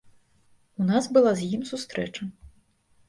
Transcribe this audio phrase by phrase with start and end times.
[0.83, 2.23] У нас была з ім сустрэча.